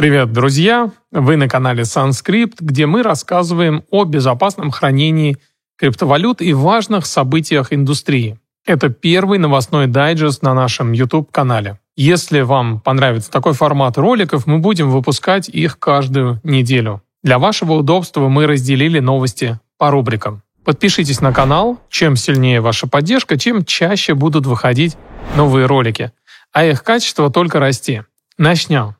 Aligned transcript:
Привет, 0.00 0.32
друзья! 0.32 0.92
Вы 1.12 1.36
на 1.36 1.46
канале 1.46 1.82
Sanskript, 1.82 2.54
где 2.60 2.86
мы 2.86 3.02
рассказываем 3.02 3.84
о 3.90 4.04
безопасном 4.04 4.70
хранении 4.70 5.36
криптовалют 5.76 6.40
и 6.40 6.54
важных 6.54 7.04
событиях 7.04 7.70
индустрии. 7.70 8.38
Это 8.64 8.88
первый 8.88 9.38
новостной 9.38 9.88
дайджест 9.88 10.42
на 10.42 10.54
нашем 10.54 10.92
YouTube-канале. 10.92 11.80
Если 11.96 12.40
вам 12.40 12.80
понравится 12.80 13.30
такой 13.30 13.52
формат 13.52 13.98
роликов, 13.98 14.46
мы 14.46 14.58
будем 14.58 14.90
выпускать 14.90 15.50
их 15.50 15.78
каждую 15.78 16.40
неделю. 16.44 17.02
Для 17.22 17.38
вашего 17.38 17.74
удобства 17.74 18.26
мы 18.30 18.46
разделили 18.46 19.00
новости 19.00 19.60
по 19.76 19.90
рубрикам. 19.90 20.42
Подпишитесь 20.64 21.20
на 21.20 21.34
канал. 21.34 21.78
Чем 21.90 22.16
сильнее 22.16 22.62
ваша 22.62 22.86
поддержка, 22.86 23.36
тем 23.36 23.66
чаще 23.66 24.14
будут 24.14 24.46
выходить 24.46 24.96
новые 25.36 25.66
ролики. 25.66 26.10
А 26.54 26.64
их 26.64 26.84
качество 26.84 27.30
только 27.30 27.60
расти. 27.60 28.00
Начнем. 28.38 28.94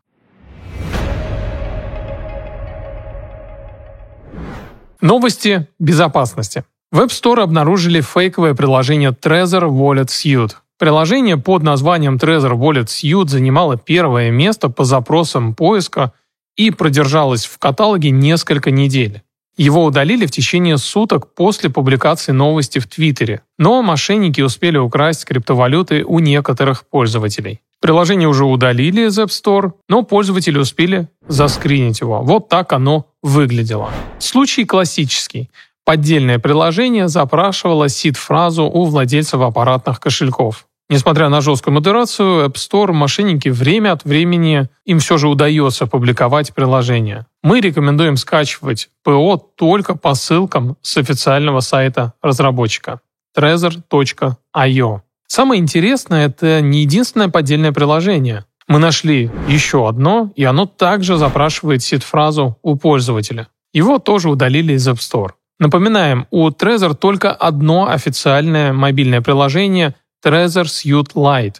Новости 5.00 5.66
безопасности. 5.78 6.64
В 6.92 7.00
App 7.00 7.08
Store 7.08 7.42
обнаружили 7.42 8.02
фейковое 8.02 8.54
приложение 8.54 9.10
Trezor 9.10 9.70
Wallet 9.70 10.08
Suite. 10.08 10.52
Приложение 10.78 11.38
под 11.38 11.62
названием 11.62 12.16
Trezor 12.16 12.52
Wallet 12.52 12.86
Suite 12.86 13.28
занимало 13.28 13.78
первое 13.78 14.30
место 14.30 14.68
по 14.68 14.84
запросам 14.84 15.54
поиска 15.54 16.12
и 16.56 16.70
продержалось 16.70 17.46
в 17.46 17.58
каталоге 17.58 18.10
несколько 18.10 18.70
недель. 18.70 19.22
Его 19.60 19.84
удалили 19.84 20.24
в 20.24 20.30
течение 20.30 20.78
суток 20.78 21.34
после 21.34 21.68
публикации 21.68 22.32
новости 22.32 22.78
в 22.78 22.86
Твиттере, 22.86 23.42
но 23.58 23.82
мошенники 23.82 24.40
успели 24.40 24.78
украсть 24.78 25.26
криптовалюты 25.26 26.02
у 26.02 26.18
некоторых 26.18 26.88
пользователей. 26.88 27.60
Приложение 27.78 28.26
уже 28.26 28.46
удалили 28.46 29.06
из 29.06 29.18
App 29.18 29.26
Store, 29.26 29.72
но 29.86 30.02
пользователи 30.02 30.56
успели 30.56 31.08
заскринить 31.28 32.00
его. 32.00 32.22
Вот 32.22 32.48
так 32.48 32.72
оно 32.72 33.04
выглядело. 33.22 33.90
Случай 34.18 34.64
классический. 34.64 35.50
Поддельное 35.84 36.38
приложение 36.38 37.08
запрашивало 37.08 37.90
сид-фразу 37.90 38.64
у 38.64 38.86
владельцев 38.86 39.42
аппаратных 39.42 40.00
кошельков. 40.00 40.64
Несмотря 40.90 41.28
на 41.28 41.40
жесткую 41.40 41.74
модерацию, 41.74 42.46
App 42.46 42.54
Store 42.54 42.90
мошенники 42.92 43.48
время 43.48 43.92
от 43.92 44.04
времени 44.04 44.68
им 44.84 44.98
все 44.98 45.18
же 45.18 45.28
удается 45.28 45.86
публиковать 45.86 46.52
приложение. 46.52 47.26
Мы 47.44 47.60
рекомендуем 47.60 48.16
скачивать 48.16 48.88
ПО 49.04 49.36
только 49.36 49.94
по 49.94 50.14
ссылкам 50.14 50.76
с 50.82 50.96
официального 50.96 51.60
сайта 51.60 52.14
разработчика 52.20 53.00
trezor.io. 53.38 55.00
Самое 55.28 55.60
интересное, 55.60 56.26
это 56.26 56.60
не 56.60 56.80
единственное 56.80 57.28
поддельное 57.28 57.70
приложение. 57.70 58.44
Мы 58.66 58.80
нашли 58.80 59.30
еще 59.46 59.88
одно, 59.88 60.32
и 60.34 60.42
оно 60.42 60.66
также 60.66 61.16
запрашивает 61.18 61.84
сид-фразу 61.84 62.58
у 62.62 62.74
пользователя. 62.74 63.46
Его 63.72 64.00
тоже 64.00 64.28
удалили 64.28 64.72
из 64.72 64.88
App 64.88 64.96
Store. 64.96 65.34
Напоминаем, 65.60 66.26
у 66.32 66.48
Trezor 66.48 66.94
только 66.96 67.30
одно 67.30 67.88
официальное 67.88 68.72
мобильное 68.72 69.20
приложение 69.20 69.94
Trezor 70.24 70.64
Suite 70.64 71.14
Lite, 71.14 71.56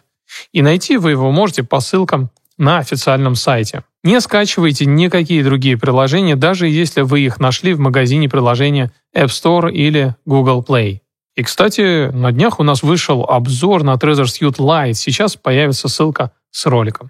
и 0.51 0.61
найти 0.61 0.97
вы 0.97 1.11
его 1.11 1.31
можете 1.31 1.63
по 1.63 1.79
ссылкам 1.79 2.29
на 2.57 2.77
официальном 2.77 3.35
сайте. 3.35 3.83
Не 4.03 4.19
скачивайте 4.21 4.85
никакие 4.85 5.43
другие 5.43 5.77
приложения, 5.77 6.35
даже 6.35 6.67
если 6.67 7.01
вы 7.01 7.21
их 7.21 7.39
нашли 7.39 7.73
в 7.73 7.79
магазине 7.79 8.29
приложения 8.29 8.91
App 9.15 9.27
Store 9.27 9.71
или 9.71 10.15
Google 10.25 10.63
Play. 10.67 11.01
И, 11.35 11.43
кстати, 11.43 12.11
на 12.11 12.31
днях 12.31 12.59
у 12.59 12.63
нас 12.63 12.83
вышел 12.83 13.23
обзор 13.23 13.83
на 13.83 13.93
Trezor 13.95 14.25
Suite 14.25 14.57
Lite. 14.57 14.93
Сейчас 14.93 15.35
появится 15.35 15.87
ссылка 15.87 16.31
с 16.51 16.65
роликом. 16.65 17.09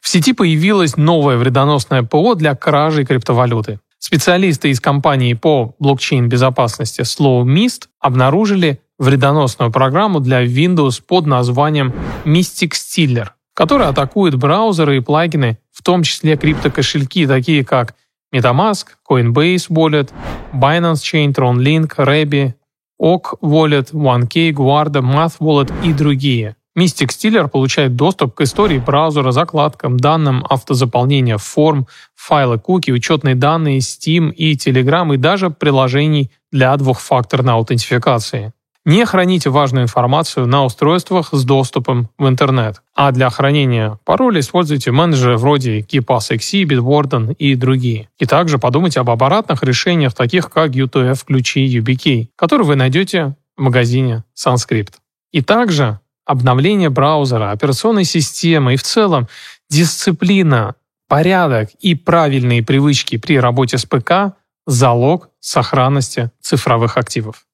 В 0.00 0.08
сети 0.08 0.34
появилось 0.34 0.96
новое 0.96 1.36
вредоносное 1.36 2.02
ПО 2.02 2.34
для 2.34 2.54
кражи 2.54 3.04
криптовалюты. 3.04 3.78
Специалисты 4.04 4.70
из 4.70 4.80
компании 4.80 5.32
по 5.34 5.76
блокчейн-безопасности 5.78 7.02
Slow 7.02 7.44
Mist 7.44 7.86
обнаружили 8.00 8.80
вредоносную 8.98 9.70
программу 9.70 10.18
для 10.18 10.44
Windows 10.44 11.00
под 11.00 11.26
названием 11.26 11.94
Mystic 12.24 12.72
Stealer, 12.72 13.28
которая 13.54 13.90
атакует 13.90 14.34
браузеры 14.34 14.96
и 14.96 15.00
плагины, 15.00 15.58
в 15.70 15.84
том 15.84 16.02
числе 16.02 16.36
криптокошельки, 16.36 17.28
такие 17.28 17.64
как 17.64 17.94
MetaMask, 18.34 18.86
Coinbase 19.08 19.68
Wallet, 19.68 20.10
Binance 20.52 20.94
Chain, 20.94 21.32
TronLink, 21.32 21.94
Rebbe, 21.98 22.54
OK 22.98 23.38
Wallet, 23.40 23.92
OneK, 23.92 24.50
Guarda, 24.50 25.00
Math 25.00 25.38
Wallet 25.38 25.72
и 25.84 25.92
другие. 25.92 26.56
Mystic 26.78 27.08
Stealer 27.08 27.48
получает 27.48 27.96
доступ 27.96 28.34
к 28.34 28.40
истории 28.40 28.78
браузера, 28.78 29.30
закладкам, 29.30 29.98
данным 29.98 30.44
автозаполнения 30.48 31.36
форм, 31.36 31.86
файлы 32.14 32.58
куки, 32.58 32.90
учетные 32.90 33.34
данные 33.34 33.78
Steam 33.80 34.32
и 34.32 34.54
Telegram 34.54 35.12
и 35.14 35.18
даже 35.18 35.50
приложений 35.50 36.30
для 36.50 36.74
двухфакторной 36.76 37.52
аутентификации. 37.54 38.52
Не 38.84 39.06
храните 39.06 39.48
важную 39.48 39.84
информацию 39.84 40.46
на 40.46 40.64
устройствах 40.64 41.28
с 41.30 41.44
доступом 41.44 42.08
в 42.18 42.26
интернет. 42.26 42.82
А 42.96 43.12
для 43.12 43.30
хранения 43.30 43.98
паролей 44.04 44.40
используйте 44.40 44.90
менеджеры 44.90 45.36
вроде 45.36 45.80
KeePassXC, 45.80 46.64
Bitwarden 46.64 47.32
и 47.34 47.54
другие. 47.54 48.08
И 48.18 48.26
также 48.26 48.58
подумайте 48.58 48.98
об 48.98 49.10
аппаратных 49.10 49.62
решениях, 49.62 50.14
таких 50.14 50.50
как 50.50 50.72
UTF-ключи 50.72 51.64
YubiKey, 51.78 52.28
которые 52.34 52.66
вы 52.66 52.74
найдете 52.74 53.36
в 53.56 53.62
магазине 53.62 54.24
Sunscript. 54.34 54.94
И 55.30 55.42
также 55.42 56.00
обновление 56.24 56.90
браузера, 56.90 57.50
операционной 57.50 58.04
системы 58.04 58.74
и 58.74 58.76
в 58.76 58.82
целом 58.82 59.28
дисциплина, 59.68 60.74
порядок 61.08 61.70
и 61.80 61.94
правильные 61.94 62.62
привычки 62.62 63.16
при 63.18 63.38
работе 63.38 63.78
с 63.78 63.84
ПК– 63.84 64.34
залог 64.66 65.30
сохранности 65.40 66.30
цифровых 66.40 66.96
активов. 66.96 67.46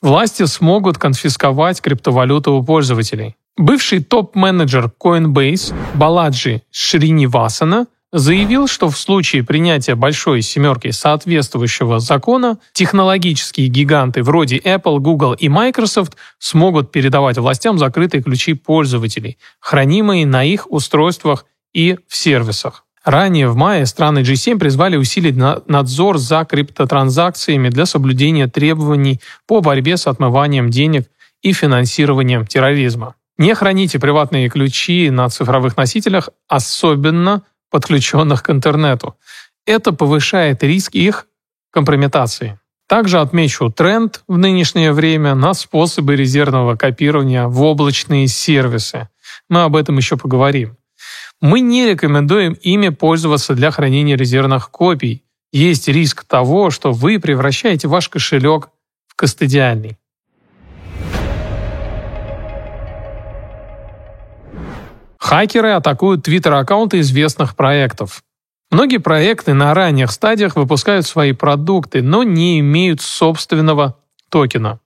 Власти 0.00 0.46
смогут 0.46 0.96
конфисковать 0.96 1.80
криптовалюту 1.80 2.52
у 2.52 2.62
пользователей. 2.62 3.36
Бывший 3.56 4.02
топ-менеджер 4.02 4.92
Coinbase 5.02 5.74
Баладжи 5.94 6.62
Шринивасана 6.70 7.86
заявил, 8.12 8.66
что 8.68 8.88
в 8.88 8.96
случае 8.96 9.44
принятия 9.44 9.94
большой 9.94 10.42
семерки 10.42 10.90
соответствующего 10.90 12.00
закона 12.00 12.58
технологические 12.72 13.68
гиганты 13.68 14.22
вроде 14.22 14.58
Apple, 14.58 14.98
Google 14.98 15.34
и 15.34 15.48
Microsoft 15.48 16.16
смогут 16.38 16.90
передавать 16.90 17.38
властям 17.38 17.78
закрытые 17.78 18.22
ключи 18.22 18.54
пользователей, 18.54 19.38
хранимые 19.60 20.26
на 20.26 20.44
их 20.44 20.70
устройствах 20.70 21.46
и 21.72 21.98
в 22.08 22.16
сервисах. 22.16 22.84
Ранее 23.04 23.48
в 23.48 23.56
мае 23.56 23.86
страны 23.86 24.18
G7 24.18 24.58
призвали 24.58 24.96
усилить 24.96 25.36
надзор 25.36 26.18
за 26.18 26.44
криптотранзакциями 26.44 27.68
для 27.70 27.86
соблюдения 27.86 28.48
требований 28.48 29.20
по 29.46 29.60
борьбе 29.60 29.96
с 29.96 30.06
отмыванием 30.06 30.68
денег 30.68 31.08
и 31.40 31.52
финансированием 31.52 32.46
терроризма. 32.46 33.14
Не 33.38 33.54
храните 33.54 34.00
приватные 34.00 34.48
ключи 34.48 35.10
на 35.10 35.28
цифровых 35.28 35.76
носителях, 35.76 36.28
особенно 36.48 37.44
подключенных 37.70 38.42
к 38.42 38.50
интернету. 38.50 39.16
Это 39.66 39.92
повышает 39.92 40.62
риск 40.62 40.94
их 40.94 41.26
компрометации. 41.70 42.58
Также 42.88 43.20
отмечу 43.20 43.70
тренд 43.70 44.22
в 44.26 44.38
нынешнее 44.38 44.92
время 44.92 45.34
на 45.34 45.52
способы 45.52 46.16
резервного 46.16 46.74
копирования 46.74 47.46
в 47.46 47.60
облачные 47.62 48.28
сервисы. 48.28 49.10
Мы 49.50 49.62
об 49.62 49.76
этом 49.76 49.98
еще 49.98 50.16
поговорим. 50.16 50.78
Мы 51.40 51.60
не 51.60 51.86
рекомендуем 51.86 52.54
ими 52.54 52.88
пользоваться 52.88 53.54
для 53.54 53.70
хранения 53.70 54.16
резервных 54.16 54.70
копий. 54.70 55.22
Есть 55.52 55.86
риск 55.88 56.24
того, 56.24 56.70
что 56.70 56.92
вы 56.92 57.20
превращаете 57.20 57.88
ваш 57.88 58.08
кошелек 58.08 58.70
в 59.06 59.14
кастодиальный. 59.14 59.97
Хакеры 65.28 65.72
атакуют 65.72 66.22
твиттер-аккаунты 66.22 67.00
известных 67.00 67.54
проектов. 67.54 68.22
Многие 68.70 68.96
проекты 68.96 69.52
на 69.52 69.74
ранних 69.74 70.10
стадиях 70.10 70.56
выпускают 70.56 71.04
свои 71.04 71.32
продукты, 71.32 72.00
но 72.00 72.22
не 72.22 72.60
имеют 72.60 73.02
собственного 73.02 73.98
токена. 74.30 74.80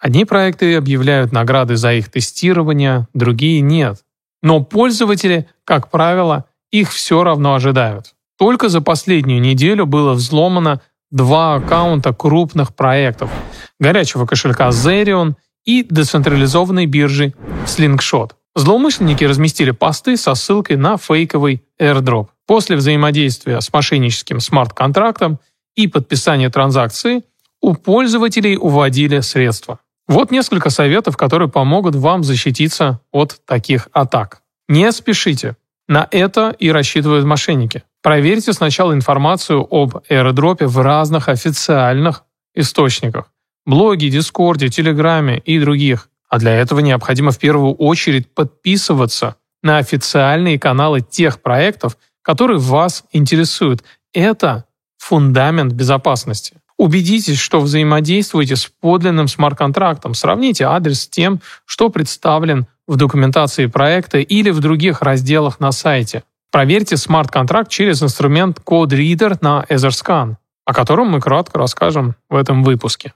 Одни 0.00 0.24
проекты 0.24 0.76
объявляют 0.76 1.30
награды 1.30 1.76
за 1.76 1.92
их 1.92 2.10
тестирование, 2.10 3.06
другие 3.12 3.60
нет. 3.60 3.98
Но 4.42 4.64
пользователи, 4.64 5.46
как 5.66 5.90
правило, 5.90 6.46
их 6.70 6.90
все 6.90 7.22
равно 7.22 7.54
ожидают. 7.54 8.14
Только 8.38 8.70
за 8.70 8.80
последнюю 8.80 9.42
неделю 9.42 9.84
было 9.84 10.14
взломано 10.14 10.80
два 11.10 11.56
аккаунта 11.56 12.14
крупных 12.14 12.74
проектов– 12.74 13.30
горячего 13.78 14.24
кошелька 14.24 14.70
Zerion 14.70 15.34
и 15.66 15.82
децентрализованной 15.82 16.86
биржи 16.86 17.34
Slingshot. 17.66 18.30
Злоумышленники 18.56 19.22
разместили 19.22 19.70
посты 19.70 20.16
со 20.16 20.34
ссылкой 20.34 20.78
на 20.78 20.96
фейковый 20.96 21.62
airdrop. 21.78 22.28
После 22.46 22.76
взаимодействия 22.76 23.60
с 23.60 23.70
мошенническим 23.70 24.40
смарт-контрактом 24.40 25.38
и 25.74 25.86
подписания 25.88 26.48
транзакции 26.48 27.22
у 27.60 27.74
пользователей 27.74 28.56
уводили 28.56 29.20
средства. 29.20 29.78
Вот 30.08 30.30
несколько 30.30 30.70
советов, 30.70 31.18
которые 31.18 31.50
помогут 31.50 31.96
вам 31.96 32.24
защититься 32.24 33.00
от 33.12 33.40
таких 33.44 33.88
атак. 33.92 34.40
Не 34.68 34.90
спешите. 34.90 35.56
На 35.86 36.08
это 36.10 36.56
и 36.58 36.70
рассчитывают 36.70 37.26
мошенники. 37.26 37.82
Проверьте 38.02 38.54
сначала 38.54 38.94
информацию 38.94 39.66
об 39.70 39.98
аэродропе 40.08 40.66
в 40.66 40.78
разных 40.78 41.28
официальных 41.28 42.24
источниках. 42.54 43.30
Блоге, 43.66 44.08
Дискорде, 44.08 44.70
Телеграме 44.70 45.38
и 45.38 45.58
других. 45.58 46.08
А 46.28 46.38
для 46.38 46.54
этого 46.54 46.80
необходимо 46.80 47.30
в 47.30 47.38
первую 47.38 47.74
очередь 47.74 48.32
подписываться 48.32 49.36
на 49.62 49.78
официальные 49.78 50.58
каналы 50.58 51.00
тех 51.00 51.40
проектов, 51.40 51.96
которые 52.22 52.58
вас 52.58 53.04
интересуют. 53.12 53.84
Это 54.12 54.64
фундамент 54.98 55.72
безопасности. 55.72 56.56
Убедитесь, 56.78 57.38
что 57.38 57.60
взаимодействуете 57.60 58.56
с 58.56 58.66
подлинным 58.66 59.28
смарт-контрактом. 59.28 60.14
Сравните 60.14 60.64
адрес 60.64 61.02
с 61.02 61.08
тем, 61.08 61.40
что 61.64 61.88
представлен 61.88 62.66
в 62.86 62.96
документации 62.96 63.66
проекта 63.66 64.18
или 64.18 64.50
в 64.50 64.60
других 64.60 65.00
разделах 65.02 65.58
на 65.58 65.72
сайте. 65.72 66.22
Проверьте 66.50 66.96
смарт-контракт 66.96 67.70
через 67.70 68.02
инструмент 68.02 68.60
CodeReader 68.64 69.38
на 69.40 69.64
EtherScan, 69.68 70.36
о 70.64 70.74
котором 70.74 71.10
мы 71.10 71.20
кратко 71.20 71.58
расскажем 71.58 72.14
в 72.28 72.36
этом 72.36 72.62
выпуске. 72.62 73.14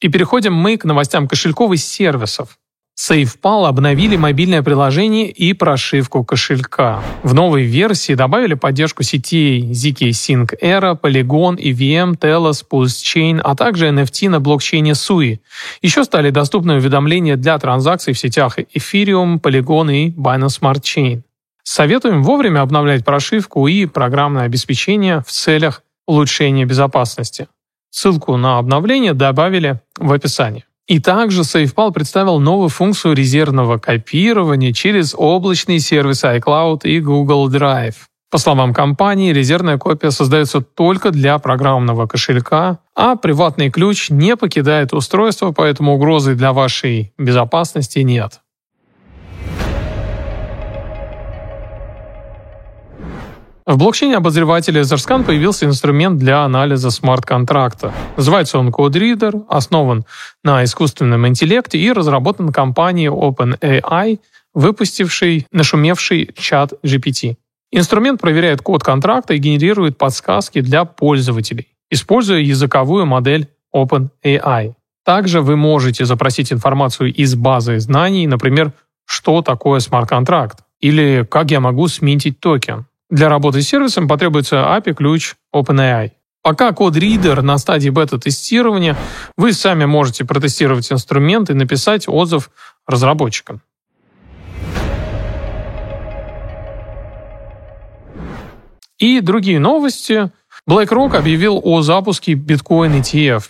И 0.00 0.08
переходим 0.08 0.54
мы 0.54 0.76
к 0.76 0.84
новостям 0.84 1.26
кошельковых 1.26 1.80
сервисов. 1.80 2.58
SafePal 2.98 3.66
обновили 3.66 4.16
мобильное 4.16 4.60
приложение 4.60 5.30
и 5.30 5.52
прошивку 5.52 6.24
кошелька. 6.24 7.00
В 7.22 7.32
новой 7.32 7.62
версии 7.62 8.14
добавили 8.14 8.54
поддержку 8.54 9.04
сетей 9.04 9.70
ZK 9.70 10.10
Sync 10.10 10.58
Era, 10.60 11.00
Polygon, 11.00 11.56
EVM, 11.56 12.18
Telos, 12.18 12.64
PulseChain, 12.68 13.40
а 13.42 13.54
также 13.54 13.88
NFT 13.88 14.28
на 14.28 14.40
блокчейне 14.40 14.92
SUI. 14.92 15.38
Еще 15.80 16.02
стали 16.02 16.30
доступны 16.30 16.74
уведомления 16.74 17.36
для 17.36 17.56
транзакций 17.58 18.14
в 18.14 18.18
сетях 18.18 18.58
Ethereum, 18.58 19.40
Polygon 19.40 19.94
и 19.94 20.10
Binance 20.10 20.60
Smart 20.60 20.82
Chain. 20.82 21.22
Советуем 21.62 22.24
вовремя 22.24 22.62
обновлять 22.62 23.04
прошивку 23.04 23.68
и 23.68 23.86
программное 23.86 24.42
обеспечение 24.42 25.22
в 25.24 25.30
целях 25.30 25.84
улучшения 26.06 26.64
безопасности. 26.64 27.46
Ссылку 27.90 28.36
на 28.36 28.58
обновление 28.58 29.14
добавили 29.14 29.80
в 29.98 30.12
описании. 30.12 30.64
И 30.86 31.00
также 31.00 31.42
SafePal 31.42 31.92
представил 31.92 32.40
новую 32.40 32.70
функцию 32.70 33.14
резервного 33.14 33.76
копирования 33.78 34.72
через 34.72 35.14
облачные 35.16 35.80
сервисы 35.80 36.26
iCloud 36.38 36.80
и 36.84 37.00
Google 37.00 37.50
Drive. 37.50 37.94
По 38.30 38.38
словам 38.38 38.74
компании, 38.74 39.32
резервная 39.32 39.78
копия 39.78 40.10
создается 40.10 40.60
только 40.60 41.10
для 41.10 41.38
программного 41.38 42.06
кошелька, 42.06 42.78
а 42.94 43.16
приватный 43.16 43.70
ключ 43.70 44.10
не 44.10 44.36
покидает 44.36 44.92
устройство, 44.92 45.52
поэтому 45.52 45.94
угрозы 45.94 46.34
для 46.34 46.52
вашей 46.52 47.12
безопасности 47.18 48.00
нет. 48.00 48.40
В 53.68 53.76
блокчейне-обозревателе 53.76 54.80
Zerscan 54.80 55.24
появился 55.24 55.66
инструмент 55.66 56.18
для 56.18 56.42
анализа 56.42 56.90
смарт-контракта. 56.90 57.92
Называется 58.16 58.58
он 58.58 58.70
CodeReader, 58.70 59.44
основан 59.46 60.06
на 60.42 60.64
искусственном 60.64 61.28
интеллекте 61.28 61.76
и 61.76 61.92
разработан 61.92 62.50
компанией 62.50 63.08
OpenAI, 63.08 64.20
выпустившей 64.54 65.46
нашумевший 65.52 66.30
чат 66.34 66.72
GPT. 66.82 67.36
Инструмент 67.70 68.22
проверяет 68.22 68.62
код 68.62 68.82
контракта 68.82 69.34
и 69.34 69.38
генерирует 69.38 69.98
подсказки 69.98 70.62
для 70.62 70.86
пользователей, 70.86 71.68
используя 71.90 72.38
языковую 72.38 73.04
модель 73.04 73.48
OpenAI. 73.76 74.72
Также 75.04 75.42
вы 75.42 75.56
можете 75.56 76.06
запросить 76.06 76.54
информацию 76.54 77.12
из 77.12 77.34
базы 77.34 77.78
знаний, 77.80 78.26
например, 78.26 78.72
что 79.04 79.42
такое 79.42 79.80
смарт-контракт, 79.80 80.60
или 80.80 81.26
как 81.30 81.50
я 81.50 81.60
могу 81.60 81.86
сменить 81.88 82.40
токен. 82.40 82.86
Для 83.10 83.28
работы 83.28 83.62
с 83.62 83.68
сервисом 83.68 84.06
потребуется 84.06 84.56
API-ключ 84.56 85.34
OpenAI. 85.54 86.12
Пока 86.42 86.72
Code 86.72 87.00
Reader 87.00 87.42
на 87.42 87.58
стадии 87.58 87.88
бета-тестирования, 87.88 88.96
вы 89.36 89.52
сами 89.52 89.86
можете 89.86 90.24
протестировать 90.24 90.90
инструмент 90.92 91.50
и 91.50 91.54
написать 91.54 92.04
отзыв 92.06 92.50
разработчикам. 92.86 93.62
И 98.98 99.20
другие 99.20 99.60
новости. 99.60 100.30
BlackRock 100.68 101.16
объявил 101.16 101.60
о 101.62 101.82
запуске 101.82 102.34
биткоин 102.34 103.00
ETF. 103.00 103.44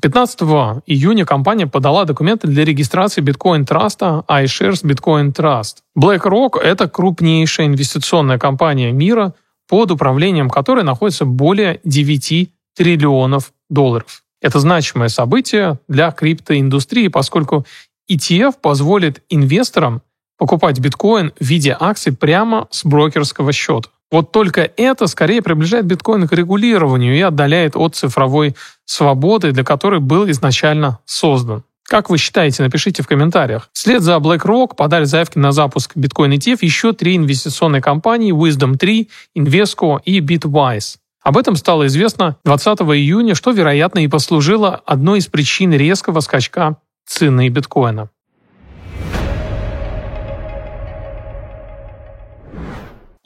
15 0.00 0.40
июня 0.86 1.26
компания 1.26 1.66
подала 1.66 2.04
документы 2.04 2.46
для 2.46 2.64
регистрации 2.64 3.22
биткоин-траста 3.22 4.24
iShares 4.28 4.84
Bitcoin 4.84 5.32
Trust. 5.32 5.78
BlackRock— 5.98 6.60
это 6.62 6.88
крупнейшая 6.88 7.66
инвестиционная 7.66 8.38
компания 8.38 8.92
мира, 8.92 9.34
под 9.68 9.90
управлением 9.90 10.48
которой 10.48 10.84
находится 10.84 11.24
более 11.24 11.80
9 11.84 12.50
триллионов 12.76 13.52
долларов. 13.68 14.22
Это 14.40 14.60
значимое 14.60 15.08
событие 15.08 15.80
для 15.88 16.12
криптоиндустрии, 16.12 17.08
поскольку 17.08 17.66
ETF 18.10 18.54
позволит 18.60 19.22
инвесторам 19.28 20.02
покупать 20.38 20.78
биткоин 20.78 21.32
в 21.38 21.44
виде 21.44 21.76
акций 21.78 22.16
прямо 22.16 22.68
с 22.70 22.84
брокерского 22.84 23.52
счета. 23.52 23.90
Вот 24.10 24.32
только 24.32 24.70
это 24.76 25.06
скорее 25.06 25.40
приближает 25.40 25.86
биткоин 25.86 26.26
к 26.26 26.32
регулированию 26.32 27.16
и 27.16 27.20
отдаляет 27.20 27.76
от 27.76 27.94
цифровой 27.94 28.56
свободы, 28.84 29.52
для 29.52 29.62
которой 29.62 30.00
был 30.00 30.28
изначально 30.30 30.98
создан. 31.04 31.62
Как 31.84 32.08
вы 32.08 32.18
считаете, 32.18 32.62
напишите 32.62 33.02
в 33.02 33.08
комментариях. 33.08 33.68
Вслед 33.72 34.02
за 34.02 34.16
BlackRock 34.16 34.76
подали 34.76 35.04
заявки 35.04 35.38
на 35.38 35.50
запуск 35.50 35.96
биткоин 35.96 36.32
ETF 36.32 36.58
еще 36.60 36.92
три 36.92 37.16
инвестиционные 37.16 37.82
компании 37.82 38.32
Wisdom 38.32 38.76
3, 38.76 39.08
Invesco 39.36 40.00
и 40.04 40.20
Bitwise. 40.20 40.98
Об 41.22 41.36
этом 41.36 41.56
стало 41.56 41.86
известно 41.86 42.36
20 42.44 42.78
июня, 42.80 43.34
что, 43.34 43.50
вероятно, 43.50 43.98
и 43.98 44.08
послужило 44.08 44.80
одной 44.86 45.18
из 45.18 45.26
причин 45.26 45.72
резкого 45.72 46.20
скачка 46.20 46.76
цены 47.06 47.48
биткоина. 47.48 48.08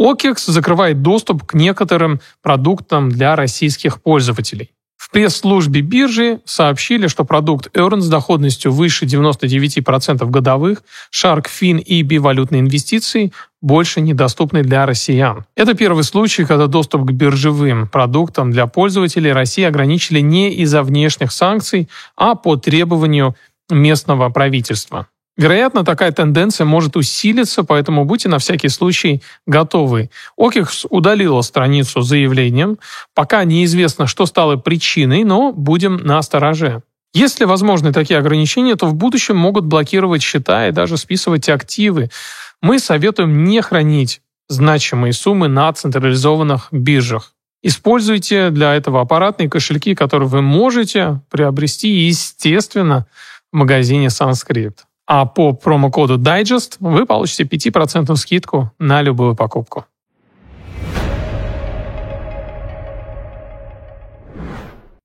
OKEX 0.05 0.51
закрывает 0.51 1.01
доступ 1.01 1.45
к 1.45 1.55
некоторым 1.55 2.21
продуктам 2.43 3.09
для 3.09 3.37
российских 3.37 4.03
пользователей. 4.03 4.71
В 4.97 5.11
пресс-службе 5.11 5.81
биржи 5.81 6.41
сообщили, 6.45 7.07
что 7.07 7.25
продукт 7.25 7.75
Earn 7.75 8.01
с 8.01 8.09
доходностью 8.09 8.71
выше 8.71 9.07
99% 9.07 10.27
годовых, 10.29 10.83
Shark 11.11 11.47
Fin 11.47 11.79
и 11.79 12.03
бивалютные 12.03 12.61
инвестиции 12.61 13.33
больше 13.63 14.03
недоступны 14.03 14.63
для 14.63 14.85
россиян. 14.85 15.47
Это 15.57 15.73
первый 15.75 16.05
случай, 16.05 16.45
когда 16.45 16.67
доступ 16.67 17.07
к 17.07 17.13
биржевым 17.13 17.89
продуктам 17.89 18.51
для 18.51 18.67
пользователей 18.67 19.33
России 19.33 19.65
ограничили 19.65 20.21
не 20.21 20.53
из-за 20.57 20.83
внешних 20.83 21.33
санкций, 21.33 21.89
а 22.15 22.35
по 22.35 22.57
требованию 22.57 23.37
местного 23.71 24.29
правительства. 24.29 25.07
Вероятно, 25.37 25.85
такая 25.85 26.13
тенденция 26.13 26.65
может 26.65 26.97
усилиться, 26.97 27.65
поэтому 27.65 28.05
будьте 28.05 28.29
на 28.29 28.39
всякий 28.39 28.69
случай 28.69 29.21
готовы. 29.47 30.11
Окикс 30.37 30.87
удалила 30.89 31.43
страницу 31.43 32.03
с 32.03 32.09
заявлением. 32.09 32.79
Пока 33.15 33.43
неизвестно, 33.45 34.07
что 34.07 34.27
стало 34.27 34.57
причиной, 34.57 35.25
но 35.25 35.53
будем 35.53 35.97
на 35.97 36.23
стороже. 36.23 36.83
Если 37.15 37.45
возможны 37.45 37.93
такие 37.93 38.19
ограничения, 38.19 38.77
то 38.77 38.87
в 38.87 38.95
будущем 38.95 39.37
могут 39.37 39.65
блокировать 39.65 40.23
счета 40.23 40.69
и 40.69 40.73
даже 40.73 40.97
списывать 40.97 41.49
активы. 41.49 42.11
Мы 42.63 42.79
советуем 42.79 43.45
не 43.45 43.61
хранить 43.61 44.21
значимые 44.49 45.13
суммы 45.13 45.49
на 45.49 45.73
централизованных 45.73 46.69
биржах. 46.71 47.33
Используйте 47.63 48.51
для 48.51 48.75
этого 48.75 49.01
аппаратные 49.01 49.49
кошельки, 49.49 49.95
которые 49.95 50.29
вы 50.29 50.43
можете 50.43 51.23
приобрести, 51.31 51.89
естественно, 51.89 53.07
в 53.53 53.57
магазине 53.57 54.09
Sanskrit. 54.09 54.75
А 55.07 55.27
по 55.27 55.53
промокоду 55.53 56.19
Digest 56.19 56.77
вы 56.81 57.05
получите 57.07 57.45
5% 57.45 58.15
скидку 58.17 58.73
на 58.79 59.03
любую 59.03 59.37
покупку. 59.37 59.85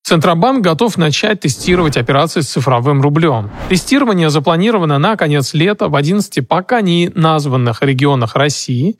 Центробанк 0.09 0.63
готов 0.63 0.97
начать 0.97 1.41
тестировать 1.41 1.95
операции 1.95 2.41
с 2.41 2.49
цифровым 2.49 2.99
рублем. 2.99 3.51
Тестирование 3.69 4.31
запланировано 4.31 4.97
на 4.97 5.15
конец 5.15 5.53
лета 5.53 5.87
в 5.87 5.95
11 5.95 6.47
пока 6.47 6.81
не 6.81 7.11
названных 7.13 7.83
регионах 7.83 8.35
России. 8.35 8.97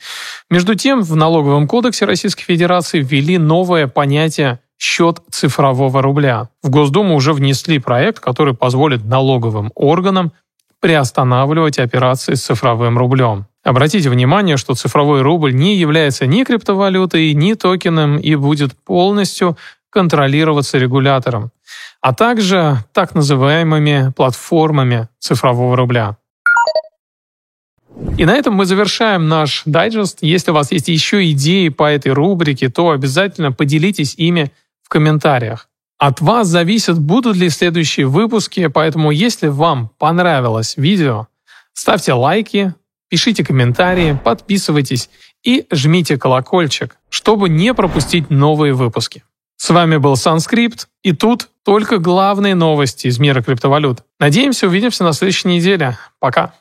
Между 0.52 0.76
тем, 0.76 1.02
в 1.02 1.16
налоговом 1.16 1.68
кодексе 1.68 2.06
Российской 2.06 2.44
Федерации 2.44 3.02
ввели 3.02 3.40
новое 3.40 3.88
понятие 3.88 4.60
счет 4.78 5.20
цифрового 5.32 6.04
рубля. 6.04 6.50
В 6.62 6.70
Госдуму 6.70 7.16
уже 7.16 7.34
внесли 7.34 7.80
проект, 7.80 8.20
который 8.20 8.54
позволит 8.54 9.04
налоговым 9.04 9.72
органам 9.74 10.32
приостанавливать 10.80 11.80
операции 11.80 12.34
с 12.34 12.44
цифровым 12.44 12.98
рублем. 12.98 13.46
Обратите 13.64 14.10
внимание, 14.10 14.58
что 14.58 14.76
цифровой 14.76 15.22
рубль 15.22 15.54
не 15.54 15.76
является 15.76 16.26
ни 16.26 16.44
криптовалютой, 16.44 17.34
ни 17.34 17.54
токеном 17.54 18.18
и 18.18 18.36
будет 18.36 18.74
полностью 18.74 19.58
контролироваться 19.90 20.78
регулятором, 20.78 21.52
а 22.02 22.14
также 22.14 22.78
так 22.94 23.16
называемыми 23.16 24.14
платформами 24.16 25.10
цифрового 25.20 25.76
рубля. 25.76 26.18
И 28.18 28.26
на 28.26 28.36
этом 28.36 28.54
мы 28.54 28.66
завершаем 28.66 29.28
наш 29.28 29.64
дайджест. 29.66 30.20
Если 30.22 30.52
у 30.52 30.54
вас 30.54 30.72
есть 30.72 30.88
еще 30.88 31.30
идеи 31.32 31.70
по 31.70 31.92
этой 31.92 32.14
рубрике, 32.14 32.70
то 32.70 32.92
обязательно 32.92 33.52
поделитесь 33.52 34.16
ими 34.16 34.52
в 34.84 34.90
комментариях. 34.90 35.69
От 36.00 36.22
вас 36.22 36.48
зависит, 36.48 36.98
будут 36.98 37.36
ли 37.36 37.50
следующие 37.50 38.08
выпуски, 38.08 38.68
поэтому 38.68 39.12
если 39.12 39.48
вам 39.48 39.92
понравилось 39.98 40.76
видео, 40.78 41.28
ставьте 41.74 42.14
лайки, 42.14 42.74
пишите 43.10 43.44
комментарии, 43.44 44.18
подписывайтесь 44.24 45.10
и 45.44 45.66
жмите 45.70 46.18
колокольчик, 46.18 46.96
чтобы 47.10 47.50
не 47.50 47.74
пропустить 47.74 48.30
новые 48.30 48.74
выпуски. 48.74 49.24
С 49.58 49.70
вами 49.72 49.98
был 49.98 50.16
Санскрипт, 50.16 50.88
и 51.04 51.12
тут 51.12 51.50
только 51.66 51.98
главные 51.98 52.56
новости 52.56 53.08
из 53.08 53.20
мира 53.20 53.42
криптовалют. 53.42 54.00
Надеемся, 54.22 54.68
увидимся 54.68 55.04
на 55.04 55.12
следующей 55.12 55.50
неделе. 55.50 55.98
Пока! 56.20 56.54